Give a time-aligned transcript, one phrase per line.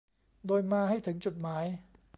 [0.47, 1.65] โดยมาให้ถึงจุดหมาย